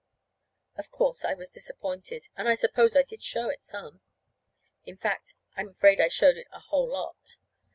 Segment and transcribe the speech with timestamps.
[0.77, 4.01] Of course, I was disappointed, and I suppose I did show it some.
[4.83, 7.37] In fact, I'm afraid I showed it a whole lot.